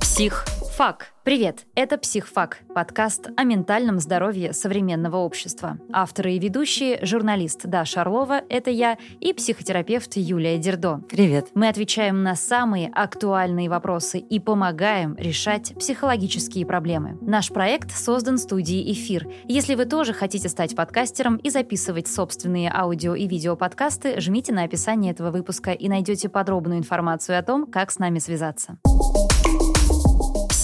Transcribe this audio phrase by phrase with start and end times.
[0.00, 0.44] Псих.
[0.78, 1.12] Фак.
[1.24, 5.76] Привет, это «Психфак»– подкаст о ментальном здоровье современного общества.
[5.92, 11.02] Авторы и ведущие– журналист Даша Орлова, это я, и психотерапевт Юлия Дердо.
[11.08, 11.48] Привет.
[11.54, 17.18] Мы отвечаем на самые актуальные вопросы и помогаем решать психологические проблемы.
[17.22, 19.26] Наш проект создан студией «Эфир».
[19.48, 25.10] Если вы тоже хотите стать подкастером и записывать собственные аудио и видеоподкасты, жмите на описание
[25.10, 28.78] этого выпуска и найдете подробную информацию о том, как с нами связаться.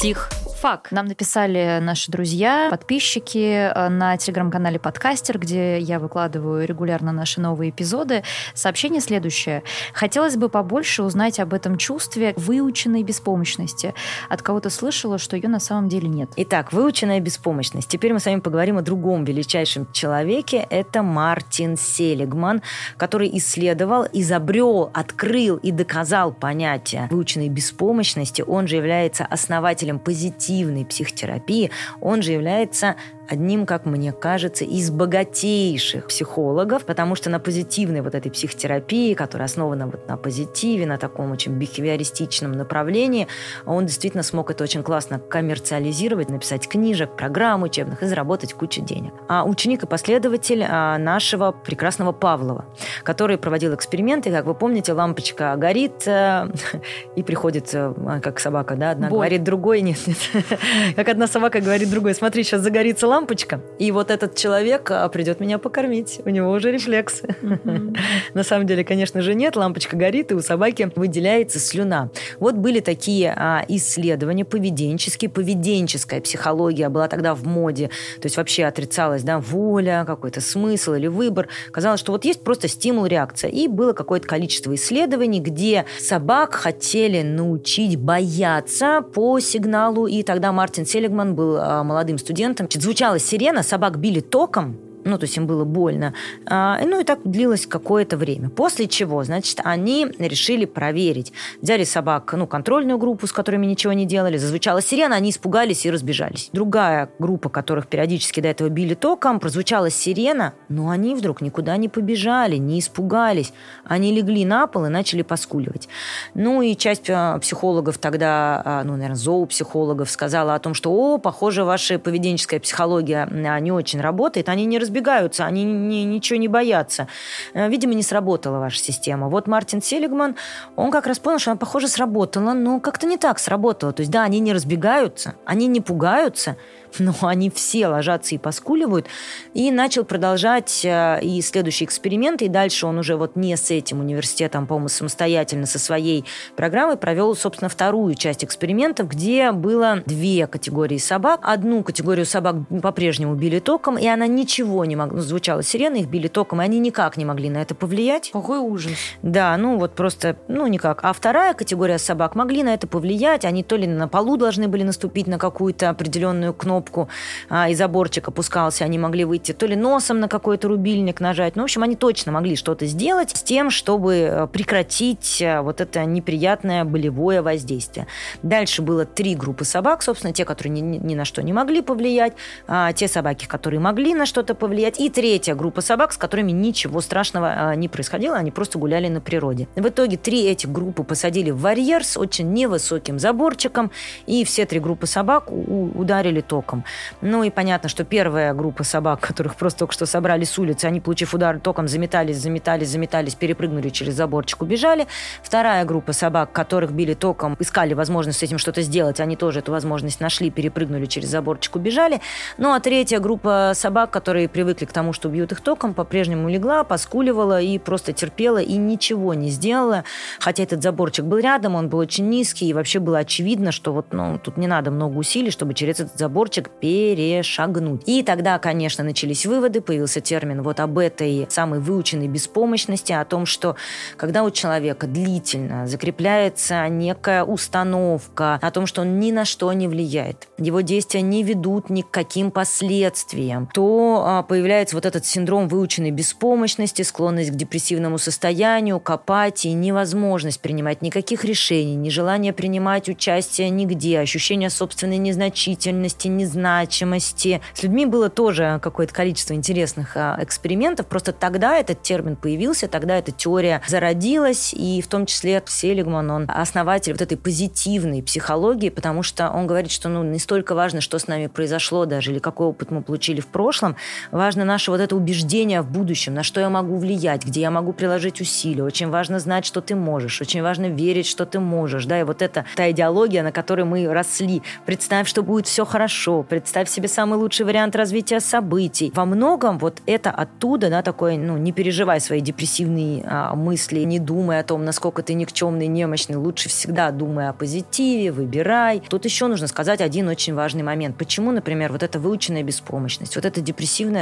[0.05, 0.29] Псих
[0.65, 0.89] фак.
[0.93, 7.69] Нам написали наши друзья, подписчики э, на телеграм-канале Подкастер, где я выкладываю регулярно наши новые
[7.69, 8.23] эпизоды.
[8.55, 9.63] Сообщение следующее.
[9.93, 13.93] Хотелось бы побольше узнать об этом чувстве выученной беспомощности.
[14.31, 16.31] От кого-то слышала, что ее на самом деле нет.
[16.37, 17.89] Итак, выученная беспомощность.
[17.89, 20.67] Теперь мы с вами поговорим о другом величайшем человеке.
[20.71, 22.63] Это Мартин Селигман,
[22.97, 28.41] который исследовал, изобрел, открыл и доказал понятие выученной беспомощности.
[28.41, 32.97] Он же является основателем позитива когнитивной психотерапии, он же является
[33.29, 39.47] одним, как мне кажется, из богатейших психологов, потому что на позитивной вот этой психотерапии, которая
[39.47, 43.27] основана вот на позитиве, на таком очень бихевиористичном направлении,
[43.67, 49.13] он действительно смог это очень классно коммерциализировать, написать книжек, программ учебных и заработать кучу денег.
[49.29, 52.67] А ученик и последователь а, нашего прекрасного Павлова,
[53.05, 56.49] который проводил эксперименты, как вы помните, лампочка горит э,
[57.17, 59.19] и приходит, э, как собака, да, одна Боль.
[59.19, 60.19] говорит другой, нет, нет,
[60.97, 65.41] как одна собака говорит другой, смотри, сейчас загорится лампочка, и вот этот человек а, придет
[65.41, 66.21] меня покормить.
[66.25, 67.37] У него уже рефлексы.
[68.35, 69.57] На самом деле, конечно же, нет.
[69.57, 72.11] Лампочка горит, и у собаки выделяется слюна.
[72.39, 75.31] Вот были такие а, исследования поведенческие.
[75.31, 77.89] Поведенческая психология была тогда в моде.
[78.21, 81.49] То есть вообще отрицалась да, воля, какой-то смысл или выбор.
[81.71, 83.51] Казалось, что вот есть просто стимул, реакция.
[83.51, 90.07] И было какое-то количество исследований, где собак хотели научить бояться по сигналу.
[90.07, 92.69] И тогда Мартин Селигман был а, молодым студентом.
[92.71, 96.15] Звучало Звучала сирена, собак били током, ну, то есть им было больно.
[96.47, 98.49] А, ну, и так длилось какое-то время.
[98.49, 101.33] После чего, значит, они решили проверить.
[101.61, 105.91] Взяли собак, ну, контрольную группу, с которыми ничего не делали, зазвучала сирена, они испугались и
[105.91, 106.49] разбежались.
[106.53, 111.89] Другая группа, которых периодически до этого били током, прозвучала сирена, но они вдруг никуда не
[111.89, 113.53] побежали, не испугались.
[113.85, 115.89] Они легли на пол и начали поскуливать.
[116.35, 121.19] Ну, и часть а, психологов тогда, а, ну, наверное, зоопсихологов сказала о том, что, о,
[121.19, 123.29] похоже, ваша поведенческая психология
[123.61, 127.09] не очень работает, они не разбираются разбегаются, они не, ничего не боятся.
[127.53, 129.29] Э, видимо, не сработала ваша система.
[129.29, 130.37] Вот Мартин Селигман,
[130.77, 133.93] он как раз понял, что она, похоже, сработала, но как-то не так сработала.
[133.93, 136.57] То есть, да, они не разбегаются, они не пугаются,
[136.99, 139.07] но они все ложатся и поскуливают.
[139.53, 144.01] И начал продолжать э, и следующие эксперименты, и дальше он уже вот не с этим
[144.01, 146.25] университетом, по-моему, самостоятельно со своей
[146.57, 151.41] программой провел, собственно, вторую часть экспериментов, где было две категории собак.
[151.43, 156.09] Одну категорию собак по-прежнему били током, и она ничего не могла, ну, звучала сирена, их
[156.09, 158.31] били током, и они никак не могли на это повлиять.
[158.33, 158.93] Какой ужас.
[159.23, 161.01] Да, ну вот просто, ну никак.
[161.03, 164.83] А вторая категория собак могли на это повлиять, они то ли на полу должны были
[164.83, 167.09] наступить на какую-то определенную кнопку, кнопку,
[167.49, 171.57] а, и заборчик опускался, они могли выйти то ли носом на какой-то рубильник нажать.
[171.57, 175.81] Ну, в общем, они точно могли что-то сделать с тем, чтобы э, прекратить э, вот
[175.81, 178.07] это неприятное болевое воздействие.
[178.43, 182.35] Дальше было три группы собак, собственно, те, которые ни, ни на что не могли повлиять,
[182.67, 187.01] а, те собаки, которые могли на что-то повлиять, и третья группа собак, с которыми ничего
[187.01, 189.69] страшного а, не происходило, они просто гуляли на природе.
[189.75, 193.91] В итоге три этих группы посадили в вольер с очень невысоким заборчиком,
[194.27, 196.85] и все три группы собак ударили током.
[197.21, 201.01] Ну и понятно, что первая группа собак, которых просто только что собрали с улицы, они,
[201.01, 205.07] получив удар током, заметались, заметались, заметались, перепрыгнули через заборчик, убежали.
[205.43, 209.73] Вторая группа собак, которых били током, искали возможность с этим что-то сделать, они тоже эту
[209.73, 212.21] возможность нашли, перепрыгнули через заборчик, убежали.
[212.59, 216.85] Ну а третья группа собак, которые привыкли к тому, что бьют их током, по-прежнему легла,
[216.85, 220.05] поскуливала и просто терпела и ничего не сделала.
[220.41, 224.15] Хотя этот заборчик был рядом, он был очень низкий, и вообще было очевидно, что вот
[224.15, 228.05] ну, тут не надо много усилий, чтобы через этот заборчик перешагнуть.
[228.07, 233.45] И тогда, конечно, начались выводы, появился термин вот об этой самой выученной беспомощности, о том,
[233.45, 233.77] что
[234.17, 239.89] когда у человека длительно закрепляется некая установка о том, что он ни на что не
[239.89, 245.67] влияет, его действия не ведут ни к каким последствиям, то а, появляется вот этот синдром
[245.67, 253.69] выученной беспомощности, склонность к депрессивному состоянию, к апатии, невозможность принимать никаких решений, нежелание принимать участие
[253.71, 257.63] нигде, ощущение собственной незначительности, незначимости.
[257.75, 263.19] С людьми было тоже какое-то количество интересных а, экспериментов, просто тогда этот термин появился, тогда
[263.19, 269.25] эта теория зародилась, и в том числе Селигман, он основатель вот этой позитивной психологии, потому
[269.25, 272.69] что он говорит, что ну, не столько важно, что с нами произошло даже, или какой
[272.69, 273.97] опыт мы получили в прошлом,
[274.35, 277.93] важно наше вот это убеждение в будущем, на что я могу влиять, где я могу
[277.93, 278.83] приложить усилия.
[278.83, 282.43] Очень важно знать, что ты можешь, очень важно верить, что ты можешь, да, и вот
[282.43, 284.63] это та идеология, на которой мы росли.
[284.85, 289.13] Представь, что будет все хорошо, представь себе самый лучший вариант развития событий.
[289.15, 294.19] Во многом вот это оттуда, да, такое, ну, не переживай свои депрессивные а, мысли, не
[294.19, 299.01] думай о том, насколько ты никчемный, немощный, лучше всегда думай о позитиве, выбирай.
[299.09, 301.17] Тут еще нужно сказать один очень важный момент.
[301.17, 303.61] Почему, например, вот эта выученная беспомощность, вот это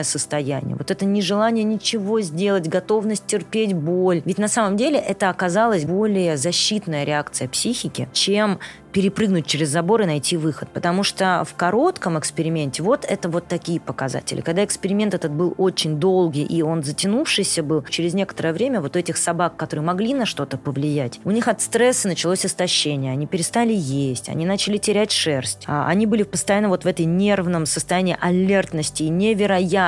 [0.03, 4.23] депрессивное состояние, вот это нежелание ничего сделать, готовность терпеть боль.
[4.25, 8.59] Ведь на самом деле это оказалось более защитная реакция психики, чем
[8.93, 10.69] перепрыгнуть через забор и найти выход.
[10.69, 14.41] Потому что в коротком эксперименте вот это вот такие показатели.
[14.41, 19.17] Когда эксперимент этот был очень долгий и он затянувшийся был, через некоторое время вот этих
[19.17, 23.13] собак, которые могли на что-то повлиять, у них от стресса началось истощение.
[23.13, 25.65] Они перестали есть, они начали терять шерсть.
[25.67, 29.09] А они были постоянно вот в этой нервном состоянии алертности и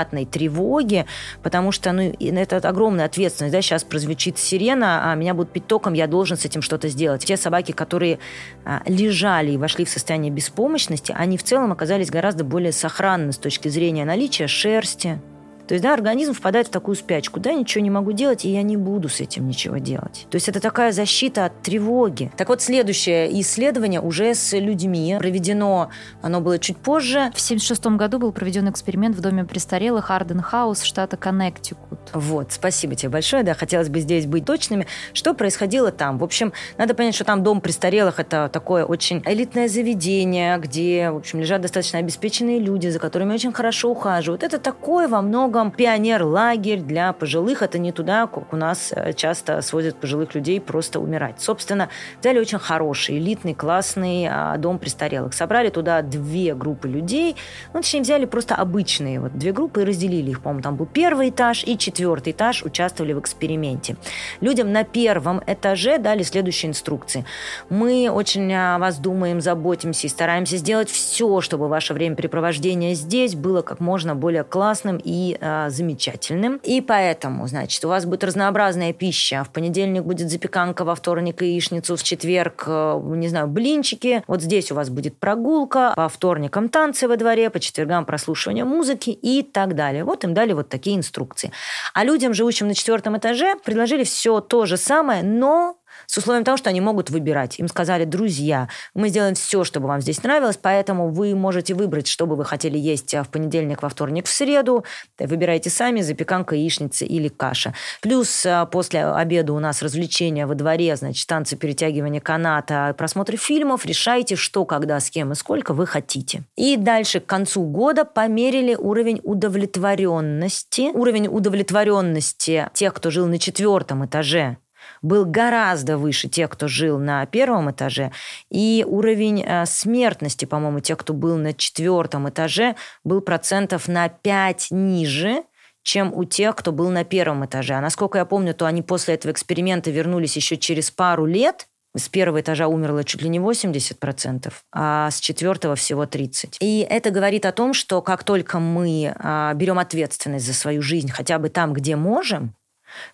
[0.04, 1.06] невероятной тревоги,
[1.42, 3.52] потому что ну, это огромная ответственность.
[3.52, 3.62] Да?
[3.62, 7.24] Сейчас прозвучит сирена, а меня будут пить током, я должен с этим что-то сделать.
[7.24, 8.18] Те собаки, которые
[8.64, 13.38] а, лежали и вошли в состояние беспомощности, они в целом оказались гораздо более сохранны с
[13.38, 15.20] точки зрения наличия шерсти,
[15.66, 17.40] то есть, да, организм впадает в такую спячку.
[17.40, 20.26] Да, ничего не могу делать, и я не буду с этим ничего делать.
[20.30, 22.30] То есть это такая защита от тревоги.
[22.36, 25.90] Так вот, следующее исследование уже с людьми проведено,
[26.20, 27.30] оно было чуть позже.
[27.34, 31.98] В 1976 году был проведен эксперимент в доме престарелых Арден Хаус штата Коннектикут.
[32.12, 33.42] Вот, спасибо тебе большое.
[33.42, 34.86] Да, хотелось бы здесь быть точными.
[35.12, 36.18] Что происходило там?
[36.18, 41.16] В общем, надо понять, что там дом престарелых– это такое очень элитное заведение, где, в
[41.16, 44.42] общем, лежат достаточно обеспеченные люди, за которыми очень хорошо ухаживают.
[44.42, 47.62] Это такое во многом многом пионер-лагерь для пожилых.
[47.62, 51.40] Это не туда, как у нас э, часто сводят пожилых людей просто умирать.
[51.40, 51.88] Собственно,
[52.20, 55.32] взяли очень хороший, элитный, классный а, дом престарелых.
[55.32, 57.36] Собрали туда две группы людей.
[57.72, 60.40] Ну, точнее, взяли просто обычные вот две группы и разделили их.
[60.42, 63.96] По-моему, там был первый этаж и четвертый этаж участвовали в эксперименте.
[64.40, 67.24] Людям на первом этаже дали следующие инструкции.
[67.70, 73.62] Мы очень о вас думаем, заботимся и стараемся сделать все, чтобы ваше времяпрепровождение здесь было
[73.62, 76.60] как можно более классным и э, замечательным.
[76.62, 79.44] И поэтому, значит, у вас будет разнообразная пища.
[79.44, 84.24] В понедельник будет запеканка, во вторник яичницу, в четверг, э, не знаю, блинчики.
[84.26, 89.10] Вот здесь у вас будет прогулка, по вторникам танцы во дворе, по четвергам прослушивание музыки
[89.10, 90.04] и так далее.
[90.04, 91.52] Вот им дали вот такие инструкции.
[91.92, 95.76] А людям, живущим на четвертом этаже, предложили все то же самое, но
[96.06, 97.58] с условием того, что они могут выбирать.
[97.58, 102.26] Им сказали, друзья, мы сделаем все, чтобы вам здесь нравилось, поэтому вы можете выбрать, что
[102.26, 104.84] бы вы хотели есть в понедельник, во вторник, в среду.
[105.18, 107.74] Выбирайте сами, запеканка, яичница или каша.
[108.00, 113.84] Плюс а, после обеда у нас развлечения во дворе, значит, танцы, перетягивание каната, просмотр фильмов.
[113.84, 116.42] Решайте, что, когда, с кем и сколько вы хотите.
[116.56, 120.90] И дальше к концу года померили уровень удовлетворенности.
[120.94, 124.58] Уровень удовлетворенности тех, кто жил на четвертом этаже
[125.02, 128.12] был гораздо выше тех, кто жил на первом этаже,
[128.50, 134.68] и уровень э, смертности, по-моему, тех, кто был на четвертом этаже, был процентов на 5
[134.70, 135.44] ниже,
[135.84, 137.74] чем у тех, кто был на первом этаже.
[137.74, 141.68] А насколько я помню, то они после этого эксперимента вернулись еще через пару лет.
[141.96, 146.56] С первого этажа умерло чуть ли не 80%, а с четвертого всего 30%.
[146.58, 151.10] И это говорит о том, что как только мы а, берем ответственность за свою жизнь
[151.10, 152.56] хотя бы там, где можем,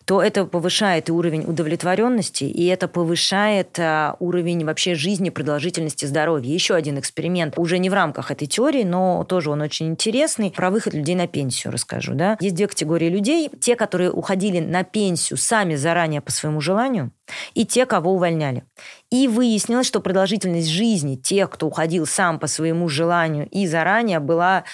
[0.04, 6.52] то это повышает и уровень удовлетворенности, и это повышает а, уровень вообще жизни, продолжительности здоровья.
[6.52, 10.70] Еще один эксперимент, уже не в рамках этой теории, но тоже он очень интересный, про
[10.70, 12.14] выход людей на пенсию расскажу.
[12.14, 12.36] Да?
[12.40, 13.50] Есть две категории людей.
[13.60, 17.12] Те, которые уходили на пенсию сами заранее по своему желанию,
[17.54, 18.64] и те, кого увольняли.
[19.10, 24.64] И выяснилось, что продолжительность жизни тех, кто уходил сам по своему желанию и заранее, была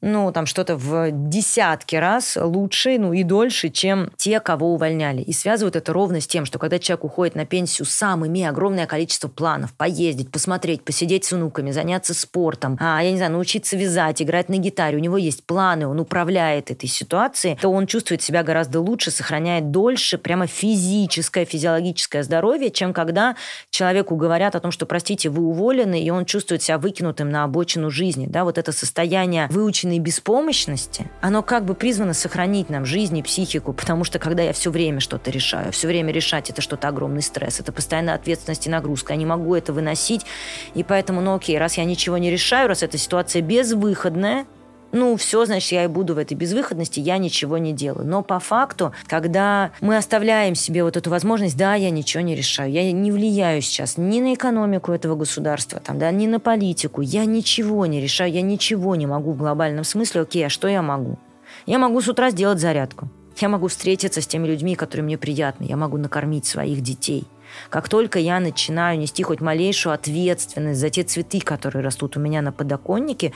[0.00, 5.22] ну, там что-то в десятки раз лучше, ну, и дольше, чем те, кого увольняли.
[5.22, 8.86] И связывают это ровно с тем, что когда человек уходит на пенсию сам, имея огромное
[8.86, 14.22] количество планов, поездить, посмотреть, посидеть с внуками, заняться спортом, а, я не знаю, научиться вязать,
[14.22, 18.44] играть на гитаре, у него есть планы, он управляет этой ситуацией, то он чувствует себя
[18.44, 23.34] гораздо лучше, сохраняет дольше прямо физическое, физиологическое здоровье, чем когда
[23.70, 27.90] человеку говорят о том, что, простите, вы уволены, и он чувствует себя выкинутым на обочину
[27.90, 28.26] жизни.
[28.28, 33.22] Да, вот это состояние выученного выученной беспомощности, оно как бы призвано сохранить нам жизнь и
[33.22, 37.22] психику, потому что когда я все время что-то решаю, все время решать это что-то огромный
[37.22, 40.26] стресс, это постоянная ответственность и нагрузка, я не могу это выносить,
[40.74, 44.46] и поэтому, ну окей, раз я ничего не решаю, раз эта ситуация безвыходная,
[44.92, 48.06] ну, все, значит, я и буду в этой безвыходности, я ничего не делаю.
[48.06, 52.70] Но по факту, когда мы оставляем себе вот эту возможность, да, я ничего не решаю,
[52.70, 57.24] я не влияю сейчас ни на экономику этого государства, там, да, ни на политику, я
[57.24, 61.18] ничего не решаю, я ничего не могу в глобальном смысле, окей, а что я могу?
[61.66, 63.08] Я могу с утра сделать зарядку.
[63.40, 65.64] Я могу встретиться с теми людьми, которые мне приятны.
[65.64, 67.24] Я могу накормить своих детей.
[67.70, 72.42] Как только я начинаю нести хоть малейшую ответственность за те цветы, которые растут у меня
[72.42, 73.32] на подоконнике,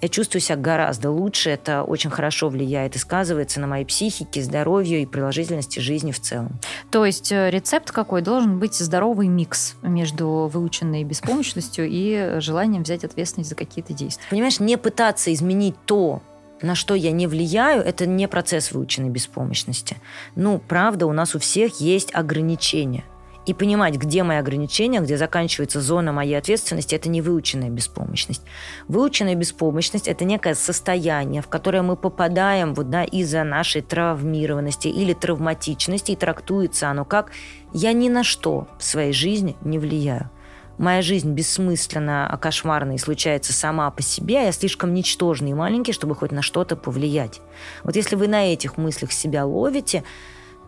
[0.00, 5.02] я чувствую себя гораздо лучше, это очень хорошо влияет и сказывается на моей психике, здоровью
[5.02, 6.58] и продолжительности жизни в целом.
[6.90, 8.22] То есть э, рецепт какой?
[8.22, 14.24] Должен быть здоровый микс между выученной беспомощностью и желанием взять ответственность за какие-то действия.
[14.30, 16.22] Понимаешь, не пытаться изменить то,
[16.62, 19.96] на что я не влияю, это не процесс выученной беспомощности.
[20.34, 23.04] Ну, правда, у нас у всех есть ограничения
[23.50, 28.42] и понимать, где мои ограничения, где заканчивается зона моей ответственности, это не выученная беспомощность.
[28.86, 35.14] Выученная беспомощность– это некое состояние, в которое мы попадаем вот, да, из-за нашей травмированности или
[35.14, 37.32] травматичности, и трактуется оно как
[37.72, 40.30] «я ни на что в своей жизни не влияю».
[40.78, 45.54] Моя жизнь бессмысленна, а кошмарна и случается сама по себе, а я слишком ничтожный и
[45.54, 47.42] маленький, чтобы хоть на что-то повлиять.
[47.82, 50.04] Вот если вы на этих мыслях себя ловите–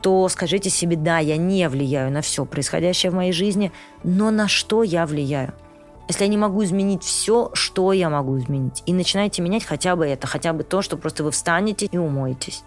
[0.03, 4.49] то скажите себе, да, я не влияю на все происходящее в моей жизни, но на
[4.49, 5.55] что я влияю?
[6.09, 8.83] Если я не могу изменить все, что я могу изменить?
[8.87, 12.65] И начинайте менять хотя бы это, хотя бы то, что просто вы встанете и умоетесь.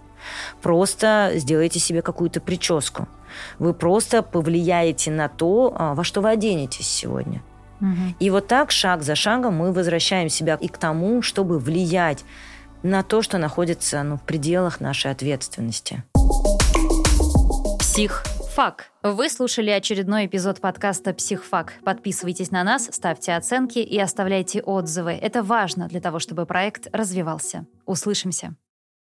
[0.62, 3.08] Просто сделайте себе какую-то прическу.
[3.60, 7.44] Вы просто повлияете на то, а, во что вы оденетесь сегодня.
[7.82, 8.16] Угу.
[8.20, 12.24] И вот так, шаг за шагом, мы возвращаем себя и к тому, чтобы влиять
[12.82, 16.04] на то, что находится ну, в пределах нашей ответственности.
[17.96, 18.92] Психфак.
[19.04, 21.76] Вы слушали очередной эпизод подкаста «Психфак».
[21.86, 25.14] Подписывайтесь на нас, ставьте оценки и оставляйте отзывы.
[25.14, 27.66] Это важно для того, чтобы проект развивался.
[27.86, 28.58] Услышимся.